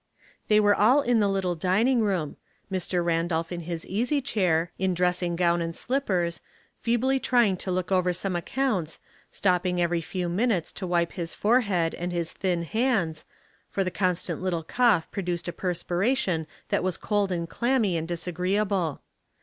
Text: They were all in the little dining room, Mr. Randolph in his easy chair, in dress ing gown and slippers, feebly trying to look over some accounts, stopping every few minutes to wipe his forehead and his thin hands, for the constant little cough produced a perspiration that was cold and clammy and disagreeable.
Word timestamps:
They 0.47 0.59
were 0.59 0.73
all 0.73 1.01
in 1.03 1.19
the 1.19 1.27
little 1.29 1.53
dining 1.53 1.99
room, 2.01 2.35
Mr. 2.71 3.05
Randolph 3.05 3.51
in 3.51 3.59
his 3.59 3.85
easy 3.85 4.19
chair, 4.19 4.71
in 4.79 4.95
dress 4.95 5.21
ing 5.21 5.35
gown 5.35 5.61
and 5.61 5.75
slippers, 5.75 6.41
feebly 6.79 7.19
trying 7.19 7.55
to 7.57 7.71
look 7.71 7.91
over 7.91 8.11
some 8.11 8.35
accounts, 8.35 8.99
stopping 9.29 9.79
every 9.79 10.01
few 10.01 10.27
minutes 10.27 10.71
to 10.71 10.87
wipe 10.87 11.11
his 11.11 11.35
forehead 11.35 11.93
and 11.93 12.11
his 12.11 12.33
thin 12.33 12.63
hands, 12.63 13.25
for 13.69 13.83
the 13.83 13.91
constant 13.91 14.41
little 14.41 14.63
cough 14.63 15.07
produced 15.11 15.47
a 15.47 15.53
perspiration 15.53 16.47
that 16.69 16.81
was 16.83 16.97
cold 16.97 17.31
and 17.31 17.47
clammy 17.47 17.95
and 17.95 18.07
disagreeable. 18.07 19.01